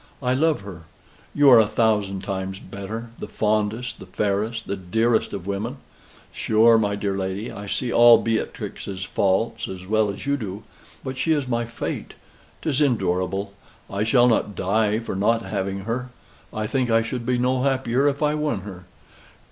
[0.23, 0.85] I love her.
[1.35, 5.77] You are a thousand times better: the fondest, the fairest, the dearest of women.
[6.33, 10.63] Sure, my dear lady, I see all Beatrix's faults as well as you do.
[11.03, 12.15] But she is my fate.
[12.63, 13.53] 'Tis endurable.
[13.91, 16.09] I shall not die for not having her.
[16.51, 18.85] I think I should be no happier if I won her.